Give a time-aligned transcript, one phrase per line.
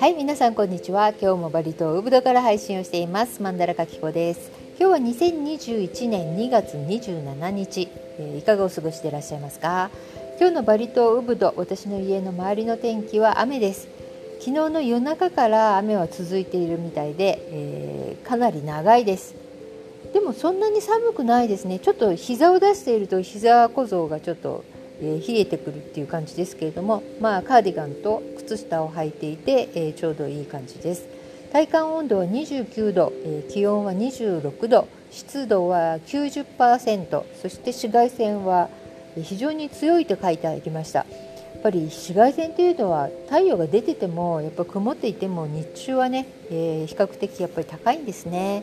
[0.00, 1.10] はい皆さんこんにちは。
[1.10, 3.42] 今日もバリ島ウブドから配信をしています。
[3.42, 4.50] マンダラカキコです。
[4.80, 7.86] 今日は2021年2月27日、
[8.18, 9.90] えー、いかがお過ごしでいらっしゃいますか？
[10.38, 13.88] 今日のバリ島ウブド私の家の周りの天気は雨です。
[14.38, 19.34] 昨日の夜中から雨は続いているみたいで、えー、かなり長いです。
[20.14, 21.78] でもそんなに寒くないですね。
[21.78, 24.64] ちょっと膝を出していると膝小僧がちょっと
[25.02, 31.08] えー、冷えてくるっていう感じですけれども、まあ、カーディガンと靴下を履いていて、えー、ちょうどいい感じです。
[31.52, 38.68] 体感温度は29度、えー、気温は26度湿度は90%そして紫外線は
[39.20, 41.00] 非常に強いと書いてありました。
[41.00, 41.06] や
[41.58, 48.62] っぱり紫外線というのは太陽が出ててもやっぱ曇っていても日中はね、えー、比較的やっぱり高いんですね。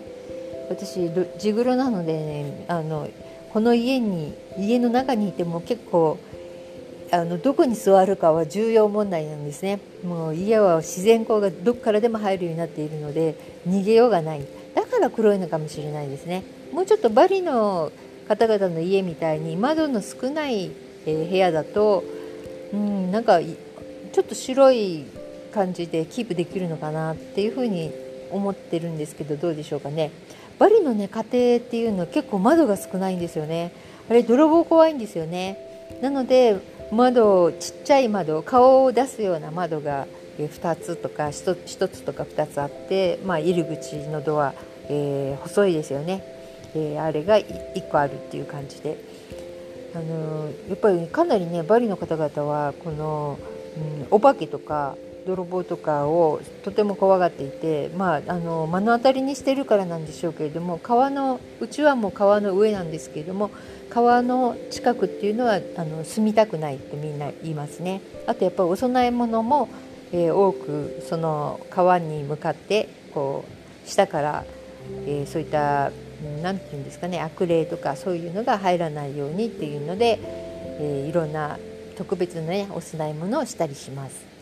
[0.70, 3.08] 私地黒なのでねあの
[3.54, 6.20] この家に家の中にいても結構
[7.12, 9.80] あのどこに座るかは重要問題なんですね。
[10.04, 13.36] もう家は自然光がどこからでも入るようになっているので
[13.68, 14.46] 逃げようがない。
[14.76, 16.44] だから黒いのかもしれないですね。
[16.74, 17.92] もうちょっとバリの
[18.28, 20.72] 方々の家みたいに窓の少ない、
[21.06, 22.04] え部屋だと
[22.74, 25.06] うんなんかちょっと白い
[25.54, 27.92] 感じでキープできるのかなっていうふうに
[28.32, 30.12] 思ってるんですけどどうでしょうかね。
[30.60, 33.72] バリのね家庭っていうのは結構窓が少ないんですよね。
[34.10, 35.58] あれ泥棒怖いんですよね。
[36.02, 36.58] なので
[36.92, 44.54] 窓ちっちゃい窓顔を出すような窓が2つとか 1, 1つとか2つあって、まあ、入り口のドア、
[44.88, 46.24] えー、細いですよね、
[46.76, 48.98] えー、あれが1個あるっていう感じで、
[49.96, 53.40] あのー、やっぱりかなりねバリの方々はこの、
[53.76, 54.96] うん、お化けとか
[55.28, 63.52] 泥棒とかをとても怖がっていて、まあ、あの目の当たりにしてるからなんでしょうけれども川のうちはもう川の上なんですけれども
[63.90, 68.02] 川の近くっていうのはあの住みたくないってみんな言いますね。
[68.26, 69.70] あとやっぱりお供え物も、
[70.12, 73.46] えー、多くその川に向かってこ
[73.86, 74.46] う下から、
[75.06, 75.92] えー、そういった
[76.42, 80.20] 何て言うんですかね悪霊とかそういうのが入らないようにっていうので、
[80.80, 81.58] えー、いろんな
[81.98, 84.37] 特別な、ね、お供え物をしたりします。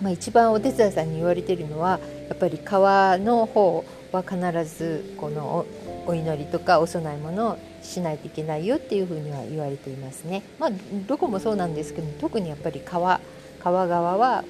[0.00, 1.98] まあ、一番お手伝いさんに言われてるのは
[2.28, 5.66] やっぱり川の方は必ずこの
[6.06, 10.42] お祈りとかお供え物をしないといけないよっていうふうには言われていますね。
[10.58, 10.70] まあ、
[11.06, 13.20] どこもそうなんですけど特にやっぱり川
[13.62, 14.44] 川側は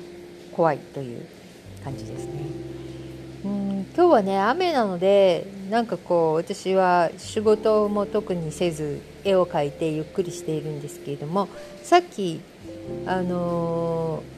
[0.52, 1.26] 怖いという
[1.82, 2.32] 感じですね。
[3.44, 11.48] うん今日はね雨なのでなんかこう私は仕事も特にせず絵を描いてゆっくりしているんですけれども
[11.82, 12.40] さっき
[13.06, 14.37] あのー、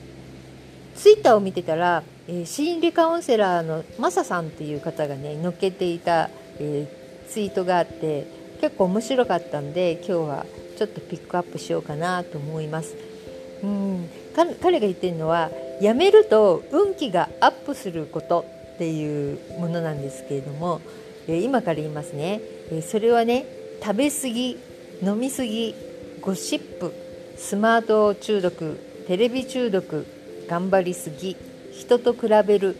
[1.00, 6.28] ツイッターを見てたら、えー、心理カウンセラーのマサさんっていう方がね載っけていた、
[6.58, 8.26] えー、ツイートがあって
[8.60, 10.46] 結構面白かったんで今日は
[10.76, 12.96] ちょっとピックアップしようかなと思います。
[13.62, 15.50] うん彼が言ってるのは
[15.80, 18.44] やめると運気がアップすること
[18.74, 20.80] っていうものなんですけれども、
[21.28, 22.40] え今から言いますね、
[22.70, 23.46] えそれはね
[23.82, 24.58] 食べ過ぎ
[25.02, 25.74] 飲み過ぎ
[26.20, 26.92] ゴシップ
[27.36, 30.06] スマート中毒テレビ中毒
[30.50, 31.36] 頑張りすぎ
[31.72, 32.76] 人と比べる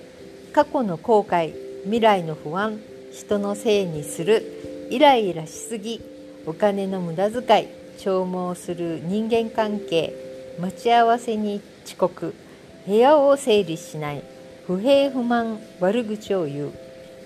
[0.52, 1.54] 過去の後悔
[1.84, 2.80] 未来の不安
[3.12, 6.00] 人のせいにするイライラしすぎ
[6.46, 10.12] お金の無駄遣い消耗する人間関係
[10.58, 12.34] 待ち合わせに遅刻
[12.88, 14.24] 部屋を整理しない
[14.66, 16.72] 不平不満悪口を言う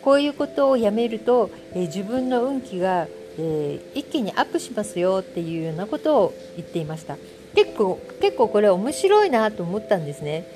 [0.03, 7.16] こういうことをやめると、え自分の運気が、え、一気にアップしますよっていうようなことを言っていました。
[7.54, 10.47] 結構結構これ面白いなと思ったんですね。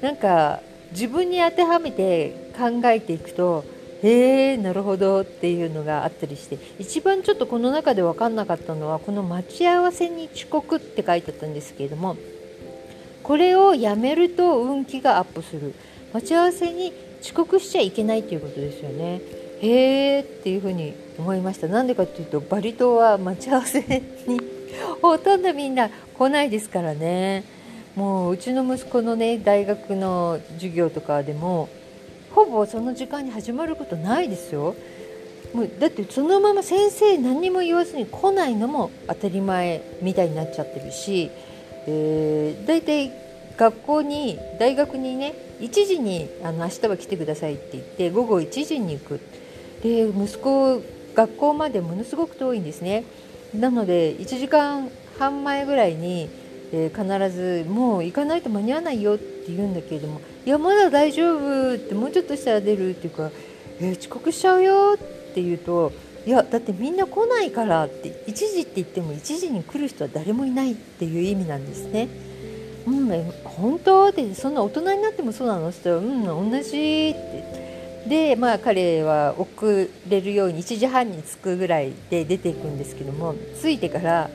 [0.00, 0.60] なんか
[0.92, 3.64] 自分に当てはめて考えていくと
[4.02, 12.16] へえなるほどっていうのがあったりして一番ちょっとこの中で分かんなかったのはこの待ち合わせに遅刻って書いてあったんですけれども
[13.22, 15.74] これをやめると運気がアップする。
[16.12, 16.92] 待ち合わせに
[17.22, 19.20] 遅刻しちゃいけないっていうことですよね。
[19.60, 21.68] へえっていうふうに思いました。
[21.68, 23.80] なんでかっていうとバリ島は待ち合わせ
[24.26, 24.40] に
[25.02, 27.44] ほとんどみんな来ないですからね。
[27.96, 31.68] もううちの息子のね大学の授業とかでも
[32.30, 34.74] ほぼその時間に始まることないですよ。
[35.52, 41.30] もうだってそのまま先生何にも言わずに来ないのも当たり前みたいになっちゃってるし、
[41.86, 43.10] えー、大体
[43.56, 49.20] 学校に大学にね1時にあの明日は来てくださいって言って午後1時に行く。
[49.82, 50.82] で息子
[51.14, 53.04] 学校までものすごく遠いんですね。
[53.54, 56.28] なので1時間半前ぐらいに、
[56.72, 63.30] えー、必ずもう行かないと間に合わないよって言うんだけれどもいやまだ大丈夫ってもうちょっとしたら出るっていうか、
[63.80, 64.98] えー、遅刻しちゃうよっ
[65.34, 65.92] て言うと
[66.26, 72.08] いやだってみんな来ないからって1時って言っても1時に来る人は誰もいないっていう意味なんですね。
[72.86, 74.08] うん本当？
[74.08, 76.68] ってそんな大人になってもそうなの?」って言ったら「うん同じ」
[77.10, 77.69] って
[78.08, 79.54] でまあ彼は遅
[80.08, 84.30] れるように1時半に着くぐらいで出ていくんですけども着いてから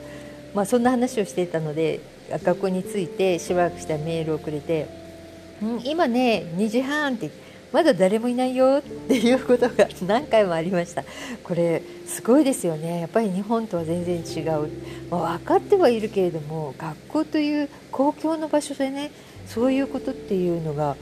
[0.54, 4.86] まあそんな話をしていたので学校に着いてしばらくしたらメールをくれて
[5.62, 7.30] 「うん今ね2時半」って
[7.72, 11.04] まだ誰もいないよっていうことが 何回もありました。
[11.42, 13.00] これすごいですよね。
[13.00, 14.70] やっぱり日本とは全然違う、
[15.10, 19.10] まあ、分かってはいるけれども学校という公共の場所でね
[19.46, 20.96] そういうことっていうのが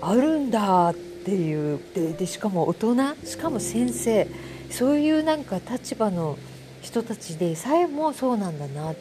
[0.00, 4.26] あるんだってていうででしかも大人しかも先生
[4.70, 6.38] そういうなんか立場の
[6.80, 9.00] 人たちでさえもそうなんだなって、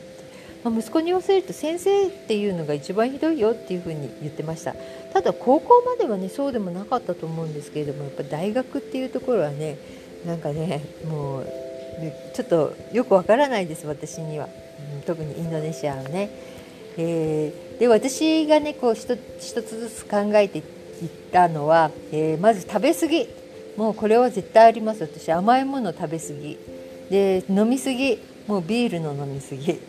[0.64, 4.76] まあ、息子に言わせると先生っていうのが一番ひどいよっていうふうに言ってました。
[5.14, 9.78] ただ高校まではねそうでもなかったと思うんですけれどもやっぱ大学っていうところはね
[10.26, 11.48] なんかねもう
[12.34, 14.48] ちょっとよくわからないです私には、
[14.96, 16.30] うん、特にインドネシアはね。
[16.98, 20.62] えー、で私がねこう一つずつ考えて
[21.02, 23.28] いったのは、えー、まず食べ過ぎ。
[23.78, 25.02] もうこれは絶対あります。
[25.02, 26.58] 私甘いもの食べ過ぎ。
[27.10, 28.20] で飲み過ぎ。
[28.48, 29.80] もうビールの飲み過ぎ。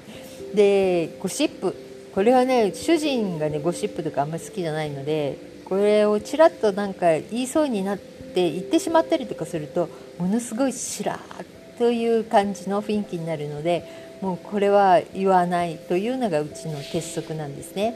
[0.54, 1.74] でゴシップ。
[2.14, 9.88] これはね主人がねゴシップとかあんまり好きじゃないのでこれをちらっとなんか言いそうになって言ってしまったりとかすると
[10.18, 17.94] ものすごいしらーという感じの雰囲気になるのでもうこれは言わないというのがうちの鉄則なんですね。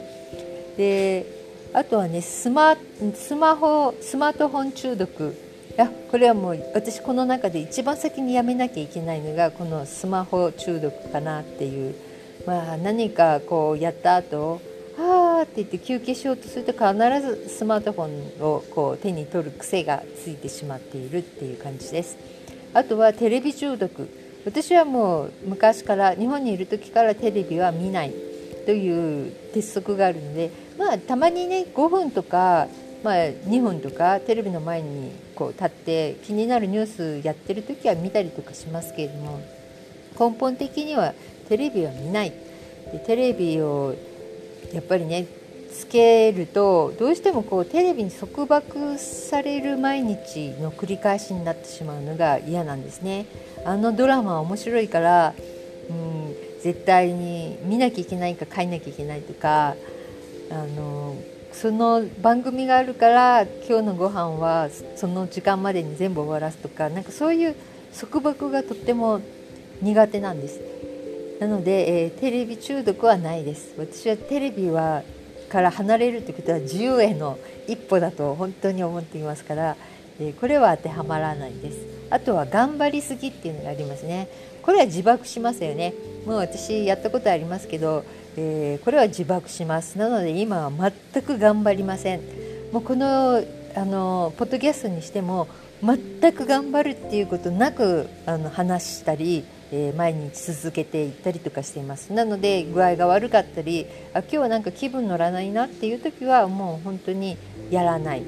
[0.76, 2.76] であとはねスマ
[3.14, 5.34] スマホスマートフォン中毒。
[5.76, 11.94] やこれはもう私この中で一番先にやめなきゃいけないのがこのスマホ中毒かなっていう。
[12.46, 14.60] まあ、何かこうやった後
[14.96, 22.16] あーって言って休憩しようとすると必ずスマートフォンをこう手に取る癖がついてしまっているっていう感じです。
[22.72, 24.08] あとはテレビ中毒。
[24.44, 28.14] 私はもう昔から日本にいる時からテレビは見ない
[28.64, 32.68] という鉄則があるのでまあたまにね5分とか
[33.06, 39.40] まあ、2分とかテレビの前にこう立って気になるニュースやってる時は見たりとかしますけれども
[40.18, 41.14] 根本的には
[41.48, 42.32] テレビは見ない
[42.92, 43.94] でテレビを
[44.72, 45.26] やっぱりね
[45.72, 53.26] つけるとどうしてもこうテレビに束縛される毎日の繰り返しになってしまうのが嫌なんですね。
[53.64, 55.34] あのドラマは面白いから、
[55.90, 59.76] うん、絶対に見なきゃいけないか帰んなきゃいけないとか
[60.50, 61.16] あの
[61.52, 67.56] その番組があるから今日のご飯はその時間までに全部終わらすとかなんかそういう
[67.98, 69.20] 束縛がとっても
[69.80, 70.60] 苦手なんです。
[71.40, 73.74] なので、えー、テレビ中毒はないです。
[73.78, 75.02] 私はテレビは
[75.48, 77.38] から離れるということは自由への
[77.68, 79.76] 一歩だと本当に思っていますから、
[80.18, 81.78] えー、これは当てはまらないです。
[82.10, 84.28] あとは頑張りすぎっていうのがありますね。
[84.62, 85.94] これは自爆しますよね。
[86.24, 88.04] もう私やったことありますけど、
[88.36, 89.98] えー、これは自爆します。
[89.98, 92.20] なので今は全く頑張りません。
[92.72, 93.42] もうこの
[93.74, 95.48] あのポッドキャストにしても
[95.82, 102.12] 全く頑張るっていうことなくあの話したりえー、毎日続けていったりとかしています。
[102.12, 107.36] なので具合が悪かったりあ今日はなんか気分乗らないなっていう時はもう本当に
[107.70, 108.22] やらない、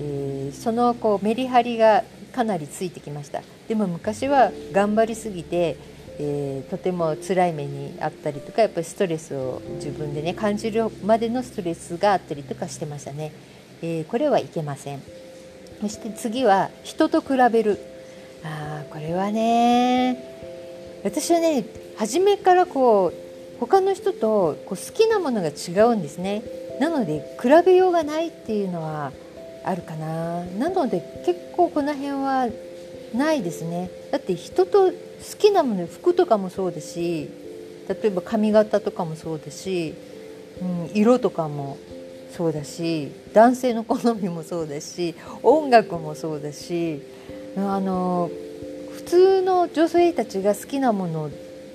[0.00, 3.42] えー、そのこうメリハリがかなりついてきました。
[3.68, 5.76] でも昔は頑張りすぎて、
[6.22, 13.32] えー、とても辛い目にあったりとかやっぱりストレスを自分でね感じるまでのストレスがあったりとかしてましたね、
[13.80, 15.02] えこれはいけません。
[15.80, 17.78] そして次は人と比べる。
[18.44, 20.16] あこれはね
[21.04, 21.64] 私はね
[21.96, 26.42] 初めからこう他の人とこう好きなものが違うんですね。
[26.80, 29.12] なので比べようがないっていうのは
[29.64, 30.44] あるかな。
[30.44, 32.48] なので結構この辺は
[33.14, 33.90] ないですね。
[34.10, 34.92] だって人と好
[35.38, 37.28] きなもの服とかもそうですし
[37.88, 39.94] 例えば髪型とかもそうだし、
[40.60, 41.76] うん、色とかも
[42.30, 47.02] そうだし男性の好みもそうだし音楽もそうだし
[47.56, 48.30] あの
[48.92, 51.30] 普通の女性たちが好きなもの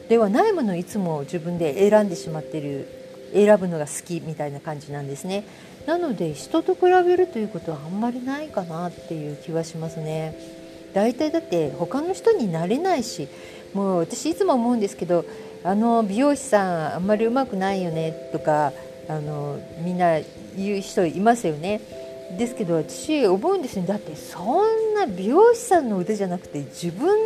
[0.08, 2.88] ではないものをいつも自分で選んでしまっている
[3.34, 5.44] 選ぶのが好きみたいな感じなんですね。
[5.86, 10.65] なので人と比べるということはあんまりないかなっていう気はしますね。
[10.96, 13.28] 大体だって他の人になれないし
[13.74, 15.26] もう私いつも思うんですけど
[15.66, 18.72] あの美容師さんあんまりうまくないよねとか
[19.10, 20.20] あのみんな
[20.56, 21.82] 言う人いますよね。
[22.38, 23.86] ですけど私思うんですね。
[23.86, 27.18] だってそんな美容師さんの腕じゃなくて自分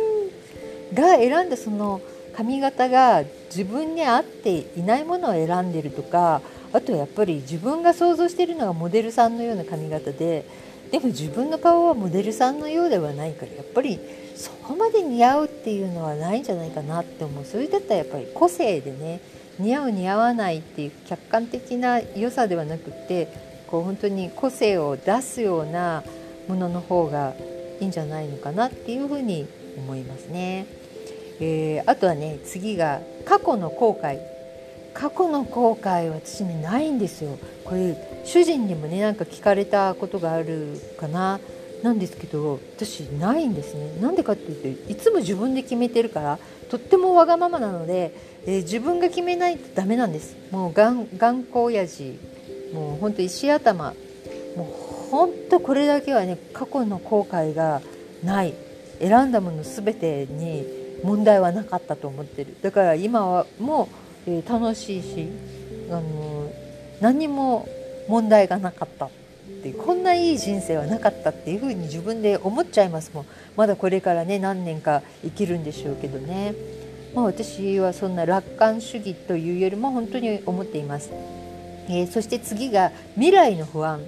[0.92, 2.00] が選んだその
[2.36, 10.44] 髪型が自分に合っていないものを選んでるとかあとやっぱり自分が想像しているのがモデルさんのような髪型で
[10.90, 14.00] でも自分の顔はモデルさんのようではないからやっぱり
[14.34, 19.20] そこまで似合うっていうのはないんじゃないかなって思うそれだったらやっぱり個性でね
[19.58, 23.28] 似合う似合わないっていう客観的な良さではなくて
[23.66, 26.02] こう本当に個性を出すような
[26.48, 27.34] ものの方が
[27.80, 30.66] いいんじゃないのかなっていうふうに思いますね。
[31.40, 34.18] えー、あとはね次が過去の後悔
[34.94, 37.38] 過去の後悔私ねないんですよ。
[37.64, 41.40] これ主人にもねなんか聞かれたことがあるかな
[41.82, 43.98] なんですけど私ないんですね。
[44.00, 46.38] なんでかっていうといつも自分で決めてるから
[46.70, 48.12] とってもわがままなので、
[48.46, 50.36] えー、自分が決めないとダメなんです。
[50.50, 52.18] もう頑頑固親父
[52.72, 53.94] もうほんと石頭
[54.56, 57.80] もうほんとこれだけはね過去の後悔が
[58.22, 58.54] ない
[59.00, 60.64] 選んだもの全てに
[61.02, 62.56] 問題はなかったと思ってる。
[62.62, 63.88] だから今はもう、
[64.26, 65.28] えー、楽しいし
[65.90, 66.52] あの
[67.00, 67.68] 何も
[68.08, 69.10] 問題がなかったっ
[69.62, 73.26] ていうこんないい人生はなかったっていうふうに自分で思っちゃいますもん。
[73.56, 76.54] まだこれからね何年か生きるんでしょうけどね、
[77.14, 81.10] まあ、私はそんな楽観主義というよりも本当に思っています、
[81.88, 84.00] えー、そして次が未来の不安。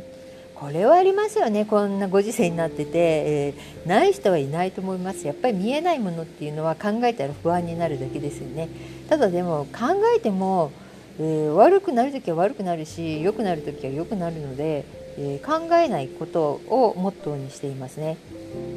[0.62, 1.64] これはありますよね。
[1.64, 5.26] こんなご時世になってて、えー、ない人はいないと思います。
[5.26, 8.68] やっぱり見えないものっていうのは考えたら不安になるだけですよね。
[9.08, 10.70] ただでも考えても、
[11.18, 14.84] えー、悪くなる時は悪くなるし良くなる時は良くなるので、
[15.18, 18.16] えー、考えないことをモットーにしていますね。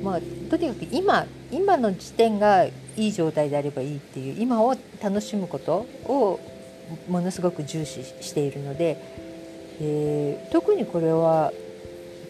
[0.01, 6.39] まあ、とにかく今今の時点がいい状態であればいいっていう今を楽しむことを
[7.08, 8.98] ものすごく重視しているので、
[9.80, 11.54] えー、特にこれは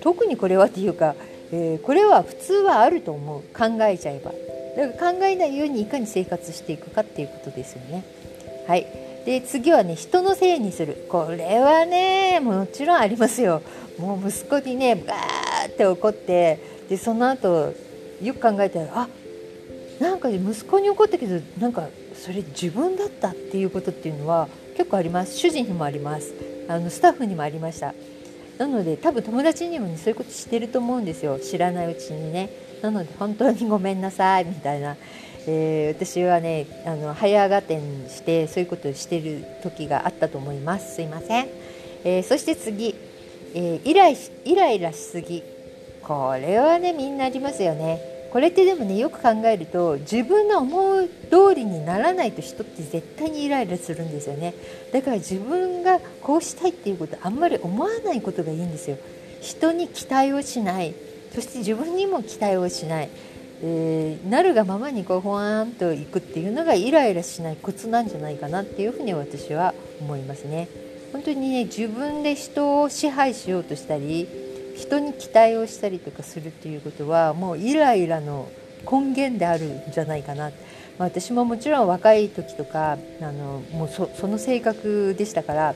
[0.06, 1.16] 特にこれはっていうか、
[1.52, 3.42] えー、これは普通はあると思う。
[3.58, 4.32] 考えちゃえば。
[4.78, 8.06] だから考えないようにいかに生活していくかっていうことですよね。
[8.68, 8.86] はい。
[9.26, 11.08] で次はね人のせいにする。
[11.10, 13.64] これはねもちろんありますよ。
[13.98, 17.74] もう息子にねバーって怒ってでその後
[18.22, 19.08] よく考えたらあ
[20.00, 25.36] なんか息子に怒ったけどなんかそれ自分だったっていうことっていうのは結構あります。
[25.36, 26.32] 主人にもあります。
[26.68, 27.96] あのスタッフにもありました。
[28.58, 31.40] なので多分友達にもねそういうことしてると思うんですよ。
[31.40, 32.50] 知らないうちにね。
[32.82, 34.96] なので本当にごめんなさいみたいな、
[35.48, 40.96] えー、私はねあの早がてんしてそういうことをしてる時があったと思います。
[40.96, 41.48] すいません、
[42.04, 42.96] えー、そして次、
[43.54, 45.44] えー、イライイライラしすぎ。
[46.04, 48.15] これはねみんなありますよね。
[48.36, 54.54] これってでもねよく考えると自分の思う通りにならないと人って絶対にイライラするんですよね。
[54.92, 58.98] だから自分がこうしたいっていうことあんまり思わないことがいいんですよ。
[59.40, 60.94] 人に期待をしない。
[61.34, 63.10] そして自分にも期待をしない、
[63.64, 70.68] えー、なるがままにこうほわーんといくっていうのがイライラしないコツなんじゃないかなっていうふうに私は思いますね。
[71.14, 74.28] 本当にね自分で人を支配しようとしたり
[74.76, 78.50] 人に期待をしたりとかするっていうことはもうイライラの
[78.90, 80.52] 根源であるんじゃないかな、
[81.00, 85.76] まあ、私ももちろん若い時とかあのもうその性格でしたから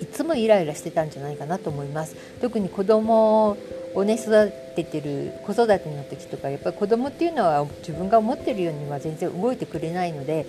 [0.00, 2.16] いつもイライラしてたんじゃないかなと思います。
[2.40, 3.56] 特に子供
[3.94, 10.46] をね育ててる子育ての時とかやっぱり子供っていうのは自分が思ってるようには全然動いてくれないのでやっ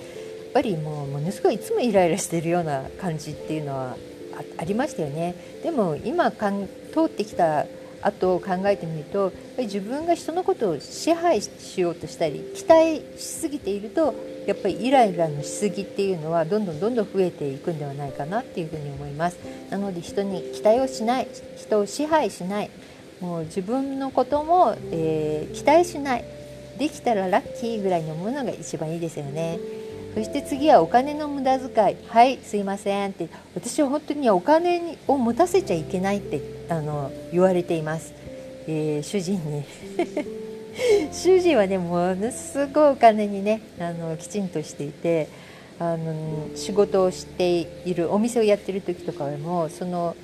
[0.53, 3.95] ぱりもうものすごいいつもイライラしてるような感じっていうのは
[4.57, 5.35] ありましたよね。
[5.63, 7.65] でも今かん通ってきた
[8.01, 14.13] 後を考えてみると自分が人のことを支配しようとしたり期待しすぎていると
[14.45, 19.37] やっぱりイライラのしすぎっていうのはどんどんどんどん増えていくんではないかなっていうふうに思います。
[19.71, 21.27] なので人に期待をしない
[21.57, 22.69] 人を支配しない。
[23.21, 26.25] もう自分のことも、えー、期待しない。
[26.77, 29.57] できたらラッキーぐらいに思うのが一番いいですよね。
[30.15, 31.97] そして次はお金の無駄遣い。
[32.07, 33.27] はいすいませんって。
[33.53, 38.13] 私は本当にお金を持たせちゃいけないってあの言われています、
[38.65, 39.65] えー、主人に。
[41.11, 45.27] 主人はねものすごいお金にねあのきちんとしていて
[45.79, 50.15] あの仕事をしているお店をやってる時とかでもその、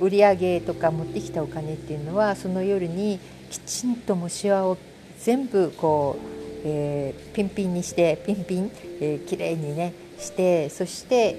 [0.00, 3.18] うん、売り上げとか持ってきたお金っていうのはその夜に
[3.50, 4.76] きちんともしわを
[5.18, 11.36] 全部こうえー、ピンピンにしてピンピン、えー、きれいにねしてそして、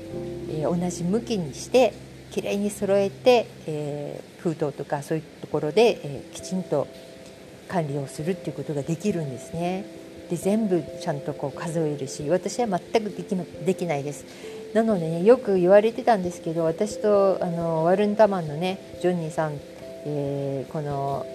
[0.49, 1.93] えー、同じ向きにして
[2.31, 6.87] きれいに揃えて、えー、封筒とかそういうところで、えー、きちんと
[7.67, 9.85] 管理をするっていうことができるんですね。
[10.29, 14.25] で全部ちゃんとこう数えるし私は全くできできないです。
[14.73, 19.59] なのでねよく言われてたんですけど私とあのワルンタマンのねジョニーさん、
[20.05, 21.25] えー、この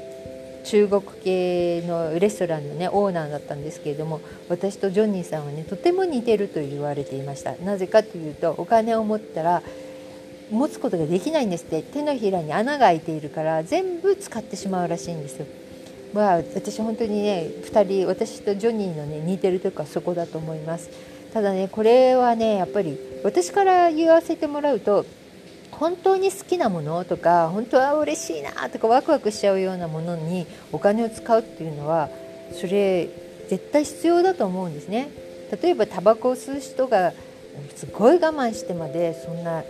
[0.64, 7.56] 中国系のレストランのねオーナーだったんですけれども私とジョニーさんはねとても似てると言われていました。
[7.56, 9.62] なぜかというとお金を持ったら
[10.50, 11.82] 持つことができないんですって。
[11.82, 15.46] 手のひらに穴が開いているから全部使ってしまうらしいんですよ。
[16.12, 20.90] まあ、私本当にね2人私とジョニーのね似てるとこはそこだと思います。
[21.32, 25.06] ただねこれはねやっぱり私から言わせてもらうと
[25.82, 32.08] 本当に好きなものとか本当は嬉しいなとかワクワクしちゃうようなものにお金を使うっていうのは
[32.52, 33.08] それ
[33.48, 35.10] 絶対必要だと思うんですね。
[35.60, 37.12] 例えばタバコを吸う人が
[37.74, 39.64] すごい我慢してまでそんな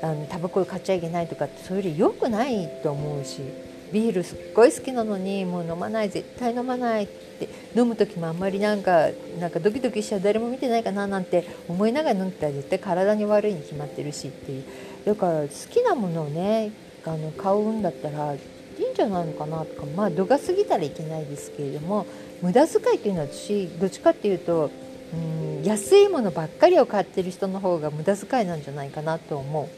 [0.00, 3.40] あのタバコを買っちゃいけないとかってそれより良くないと思うし
[3.92, 9.08] ビールすっごい好きなのにもう飲まない絶対飲まないって飲む時もあんまりなんか
[9.40, 14.64] なんかドキドキしちゃう誰も見てないかななんて思いながら飲んでたら絶対体に悪いに決まってるしっていう
[15.08, 16.70] だから好きなものをね
[17.06, 18.38] あの買うんだったらい
[18.78, 22.04] いんじゃないのかなとかまあ度が過ぎたらいけないですけれども
[22.42, 24.70] 無駄遣いっていうのは私どっちかっていうと
[25.14, 29.68] うん安いものばっかりを買ってる人の方が無駄遣いなんじゃないかなと思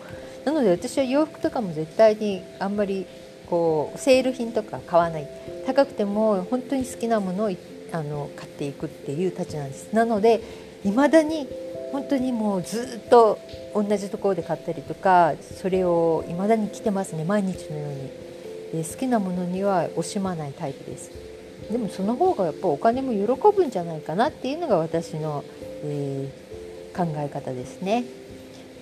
[0.44, 0.44] う。
[0.44, 3.06] なので私は洋服とかも絶対にあんまり
[3.48, 5.28] こうセール品とか買わない。
[5.64, 7.50] 高くても本当に好きなものを
[7.92, 9.92] あの買っていくっていうたちなんです。
[9.92, 10.40] なので
[10.82, 11.46] 未だに
[11.92, 13.38] 本当にもうずっと
[13.74, 17.24] 同じところで買ったりとかそれを未だに着てますね。
[17.24, 18.30] 毎日のように。
[18.72, 21.10] で好きなものには惜しまないタイプです。
[21.70, 25.44] でもその方がやっぱお金も喜ぶんじゃないかなっていうのが私の、
[25.84, 28.04] えー、考え方ですね、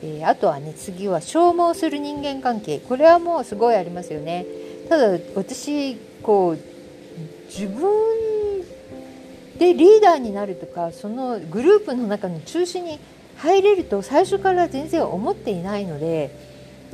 [0.03, 2.81] えー、あとはね次は消耗する人間関係。
[2.81, 4.47] これはもうすごいありますよね。
[4.88, 6.59] ただ私こう
[7.47, 7.88] 自分
[9.59, 12.99] でリーダーになるとかそのグループの中の中心に
[13.37, 16.31] 入れると最初から全然思っていないので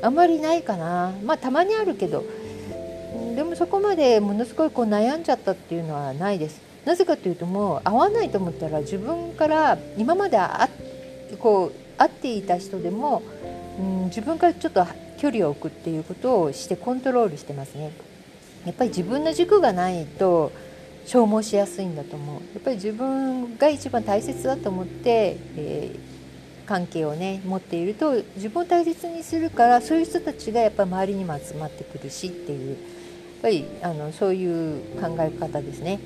[0.03, 1.13] あんまりないかな。
[1.25, 2.25] まあたまにあるけど。
[3.35, 6.61] でもそこまでものすごいこう悩んじゃったっていうのはないです。
[6.85, 10.69] なぜかというともう合わないと思ったら自分から今まであ
[11.39, 13.23] こう会っていた人でも、
[13.79, 14.87] うん、自分からちょっと
[15.19, 17.93] 距離を置くっていうことをしてコントロールしてますね。
[18.67, 20.53] やっぱり自分の軸がないと
[21.07, 22.35] 消耗しやすいんだと思う。
[22.37, 32.71] やっぱり自分が一番大切だと思って、えー、関係をね持っていると自分を大切にするからそういう人たちがやっぱり周りにも集まってくるしっていう。
[32.71, 32.79] やっ
[33.43, 36.01] ぱりあのそういう考え方ですね。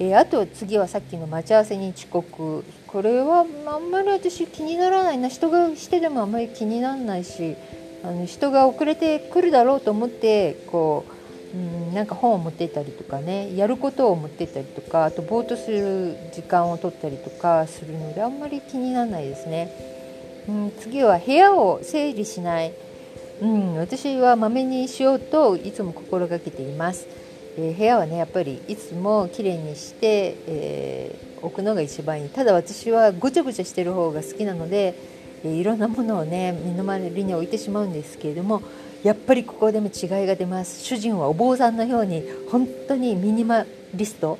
[0.00, 2.64] えー、あと次はさっきの待ち合わせに遅刻。
[2.88, 5.28] これはあんまり私気にならないな。
[5.28, 7.54] 人がしてでもあんまり気にならないし
[8.02, 11.21] あの人が遅れてくるだろうと思ってこう
[11.54, 19.70] うん、なんか本を持ってったりとかねやることを持ってったりとかあとぼーっとする時間を取ったりとかするのであんまり気にならないですね、
[20.48, 22.72] うん、次は部屋を整理しない、
[23.42, 27.06] うん、私はまめにしようといつも心がけています、
[27.58, 32.28] えー、部屋はねやっぱりいつもきれいにして、えー、置くのが一番いい。
[32.30, 34.94] ただ私はごちゃごちゃしてる方が好きなので、
[35.44, 38.62] えー、いろんなものをね身の回りに置いてしまうんですけれども
[39.02, 40.84] やっぱりここでも違いが出ます。
[40.84, 44.38] 主人はお坊さんのように本当にミニマリスト。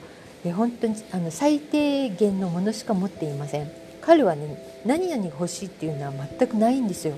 [0.55, 3.83] 本当にあの最低限のものしか持っていません。
[4.03, 7.17] 彼はね何々欲しいっていうのは全くないんですよ、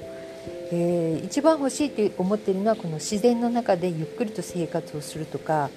[0.71, 5.71] えー、一番欲しいって思ってるのはこの自然の中でゆっくりと生活をするとか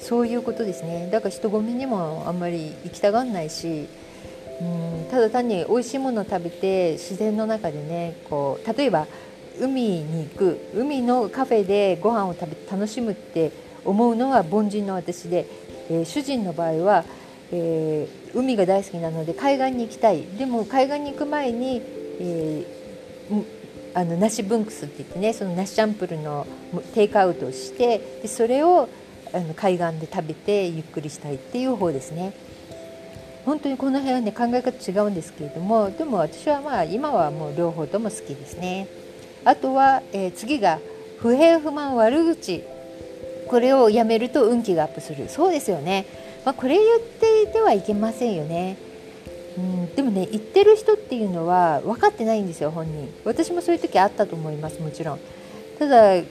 [0.00, 1.08] そういうことですね。
[1.10, 3.86] だから人混みにもあんまり行きたがんないし
[4.60, 9.06] うんただ単に美味しいものを食べて自然の中でねこう例えば
[9.60, 13.52] 海に行く海のカフェでご飯を食べ楽しむって
[13.84, 15.46] 思うのは凡人の私で、
[15.90, 17.04] えー、主人の場合は、
[17.52, 21.82] えー、海が大好きなので海岸に行きたいでも海岸に行く前に、
[22.20, 23.44] えー、
[23.94, 26.46] あのナシブンクスって言ってねそのナシチャンプルの
[26.94, 28.88] テイクアウトをしてでそれを
[29.32, 32.32] あの海岸で食べてゆっくりしたいっていう方ですね。
[33.44, 38.86] 本当にこの辺はね考え方違うんですけれどもでも私はまあ今はもう両方とも好きですね。
[39.48, 40.78] あとは、えー、次が
[41.20, 42.62] 不平不満悪口。
[43.48, 45.30] これをやめると運気がアップする。
[45.30, 46.04] そうですよね、
[46.44, 48.76] まあ、これ言っていてはいけませんよね。
[49.56, 53.10] うんでもね言ってる人っていうのは分かってないんですよ本人。
[53.24, 55.18] 私もそういう時あったと思いますもちろん。
[55.78, 56.22] ただ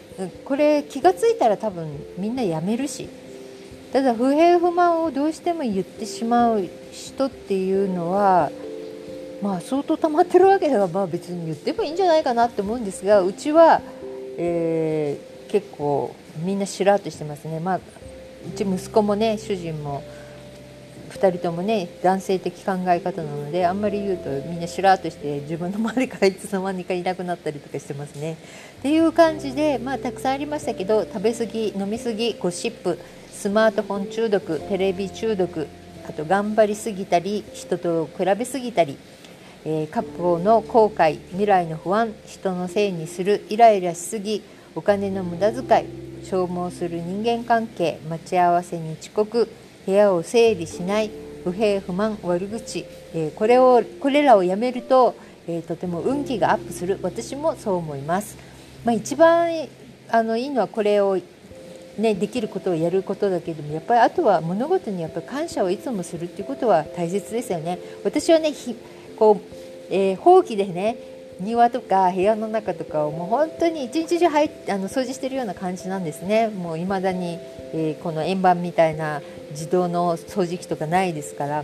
[0.45, 1.87] これ気が付いたら多分
[2.19, 3.09] みんなやめるし。
[3.91, 8.51] ただ不平不満をどうしても言ってしまう人っていうのは
[9.41, 13.81] まあ相当溜まってるわけではまあ別に言ってもいいんじゃないかなって思うんですがうちは、
[14.37, 17.81] えー、結構みんなしらっとしてますねまあう
[18.55, 20.03] ち息子もね主人も
[21.09, 28.37] 2人ともね男性的考え方なのであんまり言うとみんなしらっとして自分の周りからいつの間にかいなくなったりとかしてますね。
[28.79, 32.99] っていう感じでまあたくさんありましたけど食べ過ぎ飲み過ぎゴシップ
[33.31, 35.67] スマートフォン中毒テレビ中毒
[36.07, 38.97] あと頑張りすぎたり人と比べすぎたり
[39.69, 44.41] えー、過去の後悔未来の不安人のせいにするイライラしすぎ
[44.75, 49.49] お金の無駄遣い消耗する人間関係待ち合わせに遅刻
[49.85, 51.11] 部屋を整理しない
[51.43, 55.15] 不平不満悪口、えー、これをこれらをやめると、
[55.49, 58.37] えー、とても運気がアップする私もそう思います。
[58.85, 59.67] まあ、一番
[60.09, 61.19] あのいいのはこれを
[61.97, 67.79] ね、できることをやることだけどもやっぱりあとは物事にやっぱ感謝をいつもするっていうことは大切ですよね。
[68.03, 68.53] 私はね
[69.17, 69.55] こう、
[69.89, 70.97] えー、ほうきでね
[71.39, 76.47] 庭とか部屋の中とかをもう本当に一日中入あの掃除してるような感じなんですね。
[76.47, 77.37] もう未だに、
[77.73, 81.63] えー、この円盤みたいな自動の掃除機とかないですから。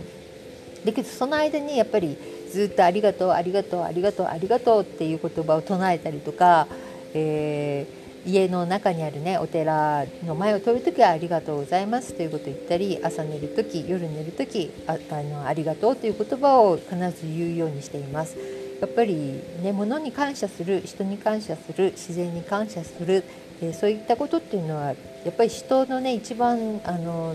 [0.84, 2.16] だけどその間にやっぱり
[2.52, 6.68] ずっと「ありがとうありがとうありがとうありがとう」っていう言葉を唱えたりとか、
[7.14, 18.36] えー家の中にあるねお寺の前を通る時は「ありがとうございます」ということを言ったり朝寝る時夜寝る時ああのありがとうという言葉を必ず言うようにしています。
[18.80, 23.24] やっぱりね物に感謝する人に感謝する自然に感謝する、
[23.62, 24.94] え、そういったことっていうのはや
[25.30, 27.34] っぱり人のね一番あの、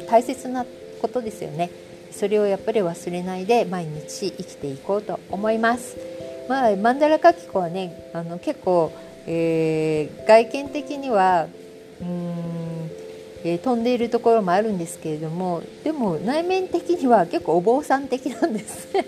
[0.00, 0.64] うん、大切な
[1.02, 1.70] ことですよね。
[2.10, 5.96] それをやっぱり忘れないで毎日生きていこうと思います。
[6.48, 8.92] まあ、マンダラカキコはねあの結構
[9.26, 11.48] えー、外見的には
[12.00, 12.90] うん、
[13.44, 19.04] えー、飛んでいるところもあるんですけれどもでも内面的には結構お坊さん的なんですね。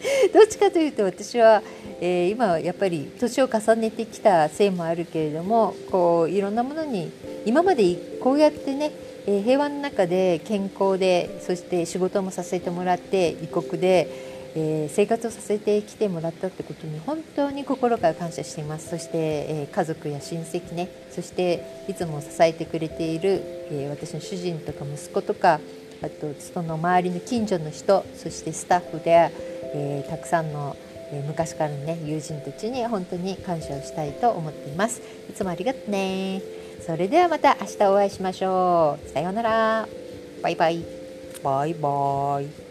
[0.32, 1.62] どっちかというと私は、
[2.00, 7.10] えー、今やっぱり年を重ねてきたせいもあるけれどもこういろんなものに
[7.44, 8.92] 今までこうやってね、
[9.26, 18.88] え、平和の中で健康でそして仕事もさせてもらって異国でえー、生活をさせてきてもらったってことに本当に心から感謝しています。
[18.88, 20.88] そして、えー、家族や親戚ね。
[21.10, 25.60] そしていつも支えてくれている、えー、私の主人とか息子とか
[26.02, 29.30] あとその周りの近所の人そしてスタッフで、
[29.74, 30.74] えたくさんの、
[31.12, 35.02] え昔からのね友人たちに本当に感謝をしたいと思っています。
[35.28, 36.40] いつもありがとね。
[36.86, 39.08] それではまた明日お会いしましょう。
[39.10, 39.88] さようなら。
[40.42, 40.82] バイバイ。
[41.42, 42.69] バイバイ。